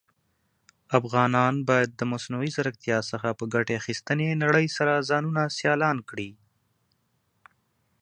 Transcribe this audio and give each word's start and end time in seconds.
افغانان 0.99 1.53
بايد 1.67 1.91
د 1.95 2.01
مصنوعى 2.11 2.49
ځيرکتيا 2.55 2.97
څخه 3.11 3.29
په 3.39 3.43
ګټي 3.53 3.73
اخيستنې 3.81 4.27
نړئ 4.43 4.67
سره 4.77 5.05
ځانونه 5.09 5.41
سيالان 5.57 5.97
کړى. 6.09 6.29